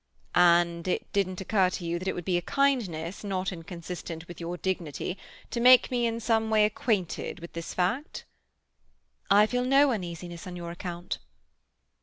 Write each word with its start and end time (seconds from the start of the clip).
"And 0.33 0.87
it 0.87 1.13
didn't 1.13 1.41
occur 1.41 1.69
to 1.69 1.85
you 1.85 1.99
that 1.99 2.07
it 2.07 2.15
would 2.15 2.25
be 2.25 2.35
a 2.37 2.41
kindness, 2.41 3.23
not 3.23 3.51
inconsistent 3.51 4.27
with 4.27 4.41
your 4.41 4.57
dignity, 4.57 5.15
to 5.51 5.59
make 5.59 5.91
me 5.91 6.07
in 6.07 6.19
some 6.19 6.49
way 6.49 6.65
acquainted 6.65 7.39
with 7.39 7.53
this 7.53 7.75
fact?" 7.75 8.25
"I 9.29 9.45
feel 9.45 9.63
no 9.63 9.91
uneasiness 9.91 10.47
on 10.47 10.55
your 10.55 10.71
account." 10.71 11.19